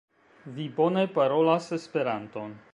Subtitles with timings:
[0.55, 2.61] Vi bone parolas Esperanton.